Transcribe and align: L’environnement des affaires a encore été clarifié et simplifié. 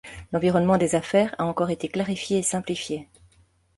L’environnement 0.31 0.79
des 0.79 0.95
affaires 0.95 1.35
a 1.37 1.45
encore 1.45 1.69
été 1.69 1.87
clarifié 1.87 2.39
et 2.39 2.41
simplifié. 2.41 3.07